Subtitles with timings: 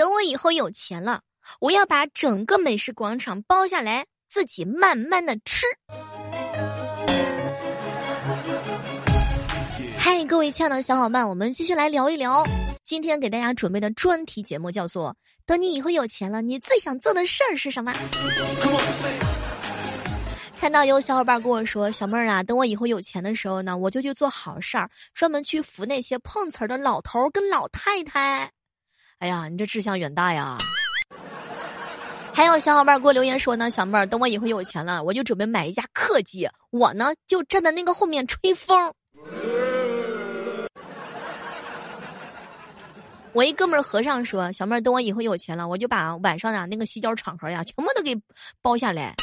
[0.00, 1.20] 等我以后有钱了，
[1.60, 5.66] 我要把整个美食广场包下来，自己慢慢的吃。
[9.98, 12.42] 嗨，各位亲爱的小伙伴，我们继续来聊一聊。
[12.82, 15.14] 今天给大家准备的专题节目叫做
[15.44, 17.92] “等你以后有钱了，你最想做的事儿是什么？”
[20.58, 28.50] 看到有小伙伴跟我说：“小妹儿啊，等我以后有钱的时候呢，我就去做好事儿，专门去扶那些碰瓷儿的老头儿跟老太太。”
[29.20, 30.56] 哎呀，你这志向远大呀！
[32.32, 38.94] 还有小伙伴给我留言说呢：“小妹儿，等我以后有钱了，我就准备买一架客机，我呢就站在那个后面吹风。
[43.34, 48.18] ”我一哥们儿和尚说：“小妹儿，等我以后有钱了，我就把晚上呀那个洗脚场合呀全部都给
[48.62, 49.14] 包下来。”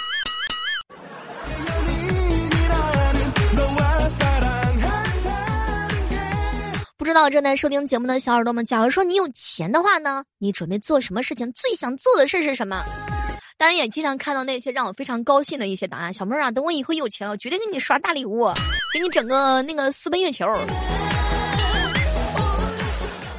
[7.07, 11.49] 知道正在收听节目的小耳朵们，假如说你有钱的话呢，你准备做什么事情？
[11.53, 12.83] 最想做的事是什么？
[13.57, 16.13] 当然也经常看到那些让我非常高兴的一些答案。
[16.13, 18.51] 小妹儿啊，等我以后有钱了，我绝对给你刷大礼物，
[18.93, 20.45] 给你整个那个私奔月球。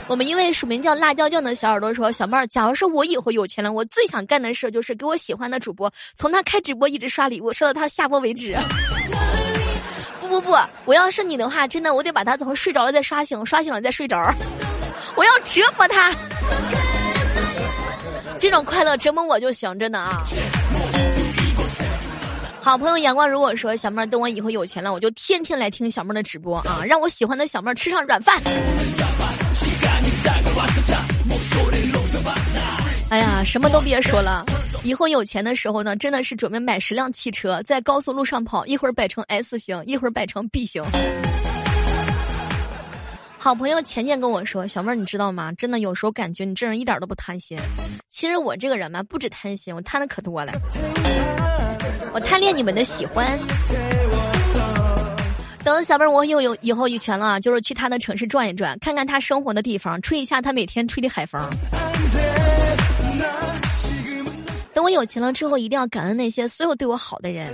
[0.09, 8.56] 我们一位署名叫辣椒酱的小耳朵说：“小妹儿，假如说我以后有钱了，我最想干的事就是给我喜欢的主播，从他开直播一直刷礼物，刷到他下播为止。
[10.29, 14.17] 不不不，我要是你的话，真的我得把他从睡着了再刷醒，刷醒了再睡着，
[15.17, 16.12] 我要折磨他。
[18.39, 20.23] 这种快乐折磨我就行，真的啊。”
[22.61, 28.37] 好朋友阳光如果说：“小妹儿，等我以后有钱了，我就天天来听小妹儿的直播啊，让我喜欢的小妹儿吃上软饭。”
[33.11, 34.45] 哎呀，什么都别说了！
[34.84, 40.83] 以后有钱的时候呢，真的是准备买十辆汽车，在高速路上跑，一会儿摆成 S 型，一会儿摆成 B 型。
[43.39, 45.50] 好朋友钱钱跟我说：“小妹儿，你知道吗？
[45.53, 47.56] 真的有时候感觉你这人一点都不贪心。
[48.11, 50.53] 其实我这个人嘛，不止贪心，我贪的可多了。
[52.12, 53.39] 我贪恋你们的喜欢。
[55.65, 61.41] 等小妹儿我有有以后有钱了，就是去他的城市转一转，看看他生活的地方，吹一下他每天吹的海风。”
[64.78, 67.53] 等我有钱了之后，一定要感恩那些所有对我好的人，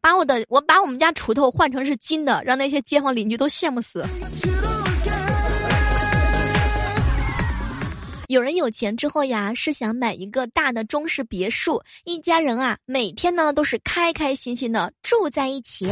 [0.00, 4.06] 把我的我把我们家锄头换成是金的，让那些街坊邻居都羡慕死。
[8.28, 15.88] 有人有钱之后呀，是想买一个大的中式别墅，一家人啊，每天呢都是开开心心的住在一起。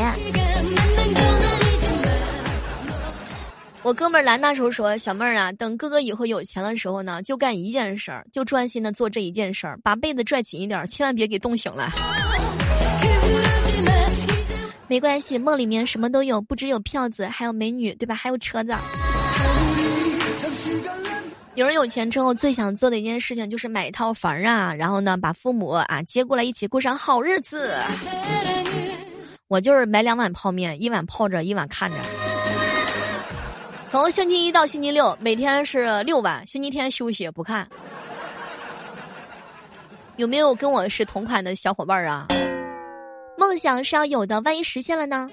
[3.82, 11.90] 我哥们儿来那时候说：“小妹儿啊，等哥哥以后有钱的时候呢，就干一件事儿，就专心的做这一件事儿，把被子拽紧一点，千万别给冻醒了。”
[14.86, 18.14] 没关系，梦里面什么都有，不只有票子，还有美女，对吧？
[18.14, 18.74] 还有车子。
[21.54, 27.74] 有人有钱之后最想做的一件事情就是买一套房啊，然后呢，把父母啊接过来一起过上好日子。
[29.48, 31.96] 我就是买两碗泡面，一碗泡着，一碗看着。
[33.90, 37.68] 从星期一到星期六，每天是六晚，星期天休息不看。
[40.14, 42.28] 有没有跟我是同款的小伙伴啊？
[43.36, 45.28] 梦想是要有的，万一实现了呢？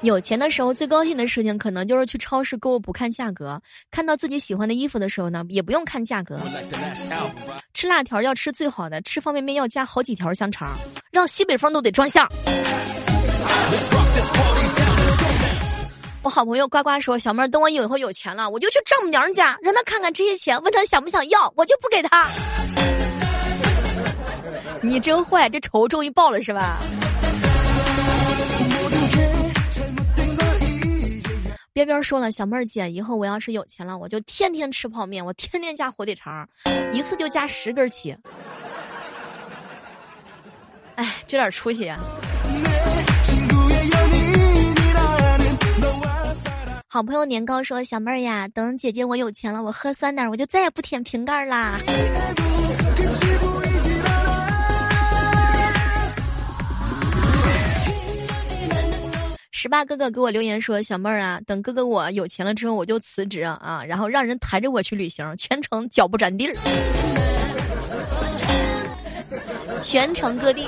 [0.00, 6.40] 有钱的时候最高兴的事情，可能就是去超市购物不看价格，看到自己喜欢的衣服的时候呢，也不用看价格。
[7.72, 10.76] 吃辣条要吃最好的，吃方便面要加好几条香肠，
[11.12, 12.28] 让西北风都得转向。
[16.22, 22.28] 我好朋友呱呱说：“小妹儿，等我以后有钱了，我就去丈母娘家，让她看看这些钱，问她想不想要，我就不给她。
[24.82, 26.76] ”你真坏，这仇终于报了是吧？
[31.72, 36.46] 边边说了：“小妹儿姐，以后我要是有钱了，我就天天吃泡面，我天天加火腿肠，
[36.92, 38.14] 一次就加十根起。”
[40.96, 41.98] 哎，这点出息啊。
[46.92, 51.78] 好朋友年糕说：“小妹儿呀，等姐姐我有钱了，我喝酸奶，我就再也不舔瓶盖啦。”
[59.52, 66.54] 十八哥哥给我留言说：“小妹儿啊，等哥哥我有钱了之后，我就辞职啊，然后让人抬着我去旅行，全程脚不沾地儿，
[69.80, 70.66] 全程各地。”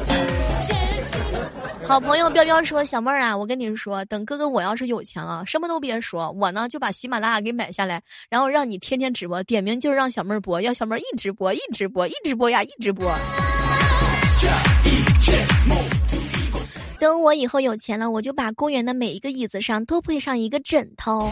[1.84, 8.00] 好朋友彪彪说：“小妹儿啊，我跟你说，等哥哥我要是有钱了，什么都别说，我呢就把喜马拉雅给买下来，
[8.31, 13.14] 然后让你天天直播，点名就是让小妹儿播，要小妹儿一直播，一直播，一直播呀，一直播。
[16.99, 21.31] 等我以后有钱了，我就把公园的每一个椅子上都配上一个枕头。”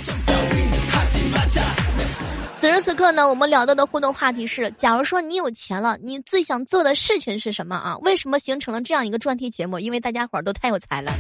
[2.61, 7.97] 此时此刻呢，我们聊到的互动话题是：假如说你有钱了，你最想做的事情是什么啊？
[8.03, 9.79] 为什么形成了这样一个专题节目？
[9.79, 11.11] 因为大家伙儿都太有才了。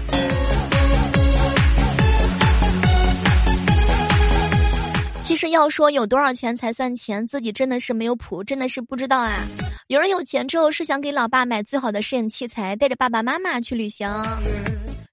[5.23, 9.39] 其实要说有多少钱才算钱，自己真的是没有谱，真的是不知道啊。
[9.87, 14.07] 有人有钱之后是想给老爸买最好的摄影器材，带着爸爸妈妈去旅行。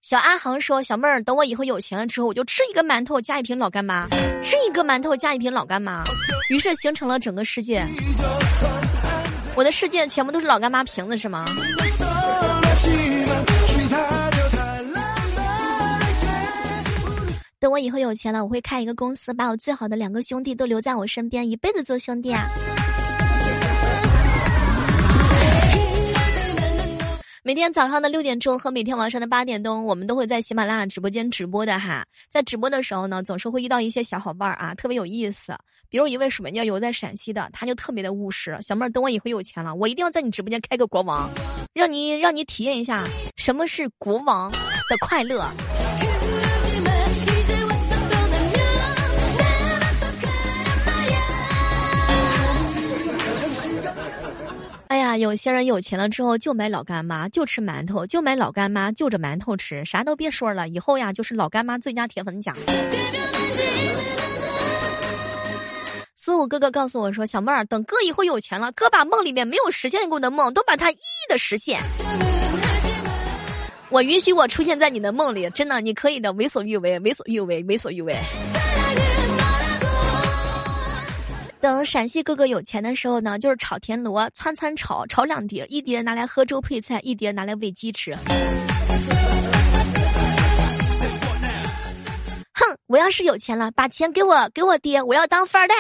[0.08, 4.08] 小阿航说：“小妹儿，等我以后有钱了之后，我就吃一个馒头加一瓶老干妈，
[4.42, 6.02] 吃一个馒头加一瓶老干妈，
[6.50, 7.86] 于是形成了整个世界。
[9.54, 11.44] 我的世界全部都是老干妈瓶子，是吗？”
[17.60, 22.48] 等我以后有钱了，我会开一个公司，把我最好的两个兄弟都留在我身边，一辈子做兄弟啊。
[27.48, 32.06] 每天早上的六点钟和每天晚上的八点钟，我们都会在喜马拉雅直播间直播的哈。
[32.30, 35.56] 在直播的时候呢，总是会遇到一些小伙伴儿啊，特别有意思。
[35.88, 38.58] 比如一位署名叫游在陕西的，他就特别的务实。
[38.60, 41.30] 小妹儿，等我以后有钱了，我一定要在你直播间开个国王，
[41.74, 43.08] 让你让你体验一下
[43.38, 45.50] 什么是国王的快乐。
[54.88, 60.70] 哎呀，有些人有钱了之后就买老干妈，就吃馒头，就买老干妈，就着馒头吃，啥都别说了。
[60.70, 62.56] 以后呀，就是老干妈最佳铁粉奖。
[66.16, 71.82] 四五哥哥告诉我说：“小妹儿，等哥以后有钱了，哥把梦里面没有实现过的梦都把它一一的实现。
[73.90, 78.16] 我允许我出现在你的梦里，真的，你可以的，为所欲为，为所欲为，为所欲为。”
[81.68, 88.16] 等陕西哥哥有钱的时候呢，就是炒田螺，餐餐炒，炒两碟，一碟拿来喝粥配菜，一碟拿来喂鸡吃。
[92.54, 95.76] 哼，我要是有钱了，把钱给我，给我爹，我要当富二代。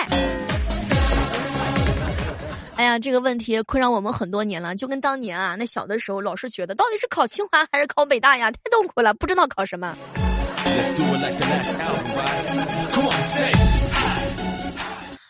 [2.75, 9.95] 哎呀，这个问题困扰我们很多年了，就跟当年啊，那小的时候老是觉得到底是考清华还是考北大呀，太痛苦了，不知道考什么。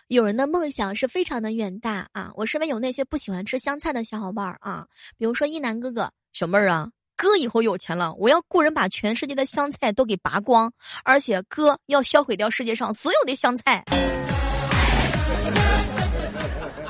[0.08, 2.32] 有人的梦想是非常的远大啊！
[2.36, 4.86] 我身边有那些不喜欢吃香菜的小伙伴儿啊，
[5.18, 10.72] 比如说一南哥哥、小妹儿啊，哥以后有钱了，我要雇人把全世界的香菜都给拔光，
[11.04, 13.84] 而且哥要销毁掉世界上所有的香菜。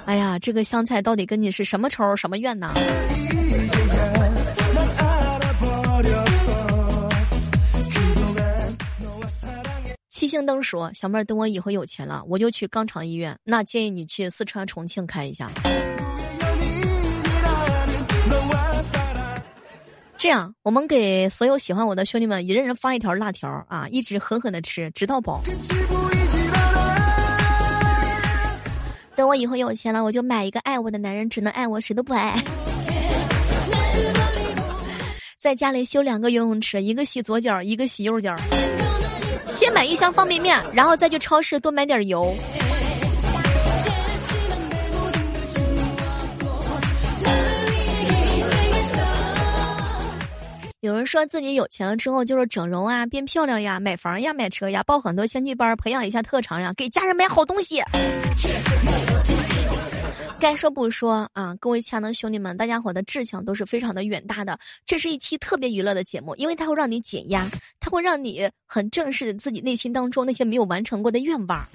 [0.05, 2.71] 哎呀，这个香菜到底跟你是什么仇什么怨呢？
[10.27, 13.37] 星灯说：“小妹儿，等我以后有钱了，我就去肛肠医院。
[13.43, 15.49] 那建议你去四川重庆开一下。
[20.17, 25.41] 这样，我们给所有喜欢我的兄弟们，一人人发一条辣条啊，一直狠狠的吃，直到饱。
[29.15, 32.43] 等我以后有钱了，我就买一个爱我的男人，只能爱我，谁都不爱。
[35.37, 38.35] 在家里修两个游泳池，一个洗左脚，一个洗右脚。”
[39.57, 42.37] 先买一箱方便面，然后再去超市多买点油。
[50.81, 57.81] 有人说自己有钱了之后就是整容啊、变漂亮呀、买房呀、买车呀、报很多兴趣班，培养一下特长呀，给家人买好东西。
[60.39, 64.57] 该说不说啊，各位亲爱的兄弟们，大家伙的志向都是非常的远大的。
[64.85, 71.65] 这是一期特别娱乐的节目，因为它会让你减压，它会让你很正视自己内心当中那些没有完成过的愿望。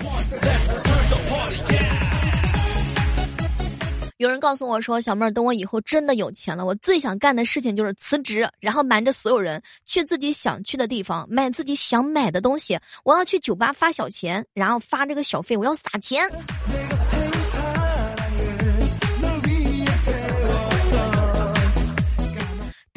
[4.19, 12.79] 有人告诉我说：“小妹儿，等我以后真的有钱了，我最想干的事情就是辞职，然后瞒着所有人去自己想去的地方买自己想买的东西。
[13.03, 16.23] 我要去酒吧发小钱，然后发这个小费，我要撒钱。”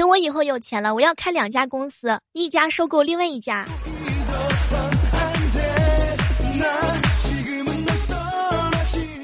[0.06, 3.66] 等我以后有钱了，我要开两家公司，一家收购另外一家，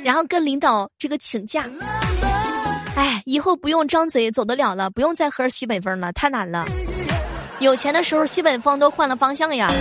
[0.03, 1.69] 然后跟领导这个请假。
[2.95, 6.65] 哎，以后不用张嘴走得了了，不用再喝西北风了，太难了。
[7.59, 9.71] 有钱的时候，西北风都换了方向呀。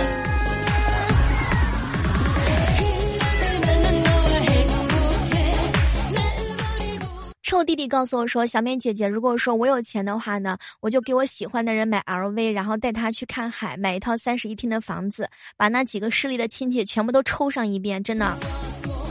[7.63, 18.37] 弟弟告诉我说：“小美姐姐，如果说我有钱的话呢，我就给我喜欢的人买 LV，然后带他去看海，买一套三室一厅的房子，把那几个势力的亲戚全部都抽上一遍，真的。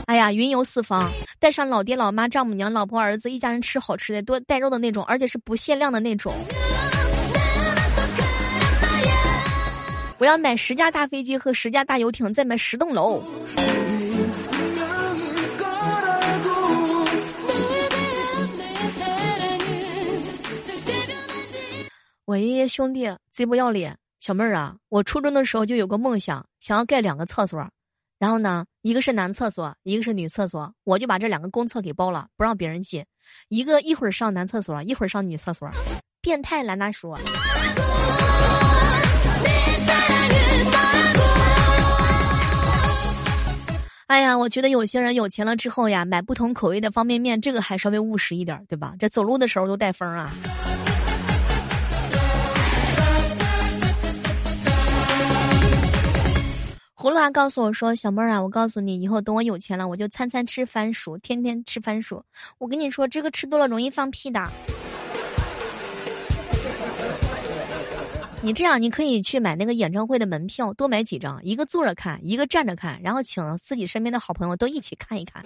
[0.07, 6.33] 哎呀，云游四方，带上老爹老妈、丈母娘、老婆、儿子，一家人吃好吃的，多带肉的那种，而且是不限量的那种。
[10.17, 13.23] 我要买十架大飞机和十架大游艇，再买十栋楼。”
[22.31, 23.97] 喂，兄弟，贼不要脸！
[24.21, 27.69] 小妹儿啊，我初中的时候就有个梦想，想要盖两个厕所，
[28.17, 33.03] 然后呢，一个是男厕所，一个是女厕所，我就把这两个公厕给包了，不让别人进。
[33.49, 35.69] 一个一会儿上男厕所，一会儿上女厕所，
[36.21, 37.13] 变态兰大叔。
[44.07, 48.93] 哎呀，我觉得有些人有钱了之后呀，买不同口味的方便面，这个还稍微务实一点，对吧？
[48.97, 50.31] 这走路的时候都带风啊。
[57.01, 62.23] 葫芦娃告诉我说：“小妹儿啊，我告诉你，以后等我有钱了，我就餐餐吃番薯，天天吃番薯。
[62.59, 64.39] 我跟你说，这个吃多了容易放屁的。
[68.43, 75.43] ”你这样，你可以去买那个演唱会的门票，多买几张，一个坐着看，一个站着看，然后请自己身边的好朋友都一起看一看。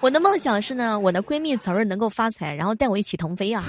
[0.00, 3.64] 我的梦想是呢，我的闺蜜早日能够发财，然后带我一起腾飞啊。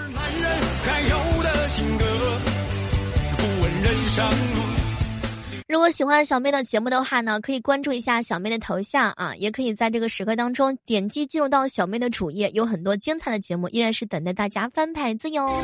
[5.67, 15.61] 如果喜欢小妹的节目的话呢，可以关注一下小妹的头像啊，也可以在这个时刻当中点击进入到小妹的主页，有很多精彩的节目，依然是等待大家翻牌子哟。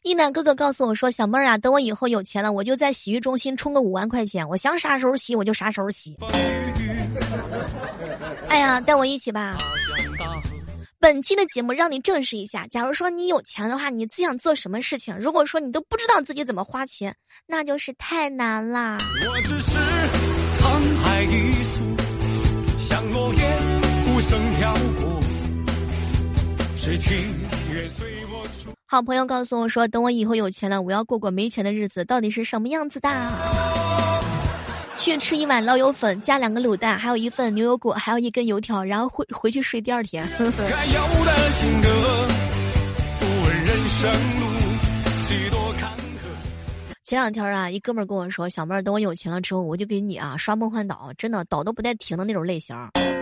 [0.00, 6.16] 一楠哥哥告诉我说：“小妹儿啊，等我以后有钱了，我就在洗浴中心充个五万块钱，我想啥时候洗我就啥时候洗。”
[8.48, 9.54] 哎呀，带我一起吧。
[11.00, 15.16] 本期的节目让你正视一下，假如说你有钱的话，你最想做什么事情？
[15.16, 17.14] 如果说你都不知道自己怎么花钱，
[17.46, 18.98] 那就是太难啦。
[19.24, 19.78] 我只是
[20.54, 23.40] 沧海一粟，像落叶
[24.08, 25.20] 无声飘过，
[26.74, 27.14] 谁情
[27.72, 28.72] 愿随我出？
[28.86, 33.08] 好朋友告诉我说，等我以后有钱了，我要过过没钱的日子，到底是什么样子的？
[34.98, 40.26] 去吃一碗捞油粉，加两个卤蛋，还有一份牛油果，还有一根油条，然后回回去睡第二天。
[47.04, 52.76] 前两天啊，一哥们跟我说：“小妹儿，等我有钱了之后，我就给你啊刷梦幻岛，真的岛都不带停的那种类型。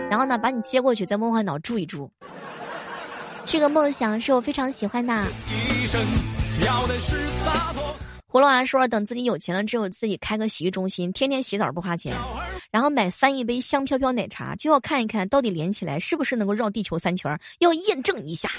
[0.09, 2.11] 然后呢，把你接过去，在梦幻岛住一住。
[3.45, 5.13] 这个梦想是我非常喜欢的。”
[8.29, 12.13] 葫芦娃说：“等自己有钱了之后，自己开个洗浴中心，天天洗澡不花钱，
[12.69, 18.49] 然后买三一杯香飘飘奶茶，就要看一看到底连起来是不是能够绕地球三圈，要验证一下。”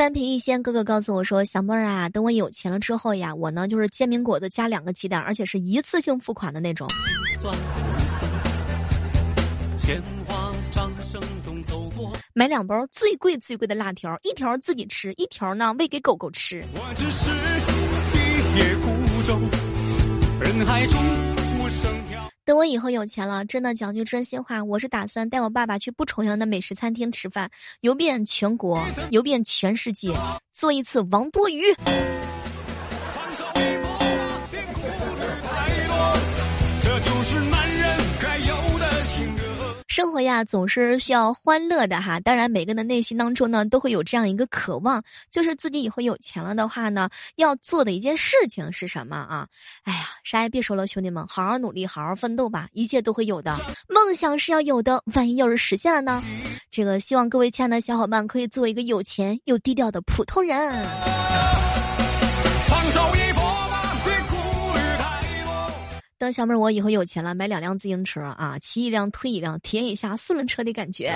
[0.00, 6.88] 三瓶一仙哥哥告诉我说：“小妹儿啊，等我有钱了之后呀，我呢就是煎饼果子加两个鸡蛋，而且是一次性付款的那种。
[12.32, 16.64] 买两包最贵最贵的辣条，一条自己吃，一条呢喂给狗狗吃。”
[20.40, 20.98] 人海中
[21.60, 21.92] 无声
[22.50, 27.48] 等我以后有钱了，真的讲句真心话，我是打算带我爸爸去不重样的美食餐厅吃饭，
[27.82, 30.12] 游遍全国，游遍全世界，
[30.52, 31.62] 做一次王多鱼。
[39.90, 42.20] 生活呀，总是需要欢乐的哈。
[42.20, 49.48] 当然，每个人的内心当中呢，都会有这样一个渴望，就是自己以后有钱了的话呢，要做的一件事情是什么啊？
[49.82, 53.58] 哎呀，啥也别说了，兄弟们，好好努力，好好奋斗吧，一切都会有的。
[53.88, 56.22] 梦想是要有的，万一要是实现了呢？
[56.70, 60.86] 这个希望各位亲爱的小伙伴可以做一个有钱又低调的普通人。
[66.20, 71.10] 等小妹儿，我以后有钱了，买两辆自行车啊，骑一辆推一辆，体验一下四轮车的感觉。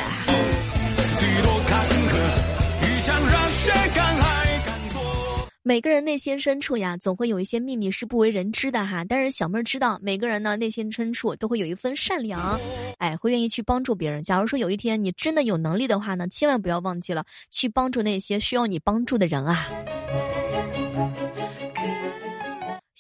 [5.63, 9.05] 每个人内心深处呀，总会有一些秘密是不为人知的哈。
[9.07, 12.59] 但是小妹儿知道，每个人呢内心深处都会有一份善良，
[12.97, 14.23] 哎，会愿意去帮助别人。
[14.23, 19.69] 假如说有一天你真的有能力的话呢，千万不要忘记了去帮助那些需要你帮助的人啊。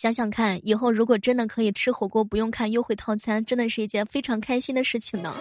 [0.05, 5.35] 想想看，以后如果真的可以吃火锅不用看优惠套餐，真的是一件非常开心的事情呢。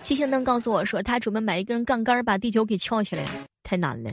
[0.00, 3.26] 七星灯告诉我说，他准备买一根杠杆把地球给翘起来，
[3.62, 4.10] 太难了。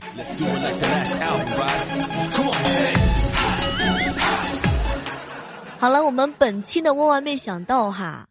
[5.78, 8.28] 好了，我们本期的万万没想到哈，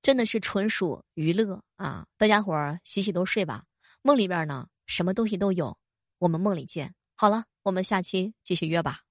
[0.00, 2.06] 真的是纯属娱乐啊！
[2.16, 3.64] 大家伙儿洗洗都睡吧，
[4.00, 5.76] 梦里边呢什么东西都有，
[6.18, 6.94] 我们梦里见。
[7.14, 7.44] 好了。
[7.68, 9.07] 我们下期继续约吧。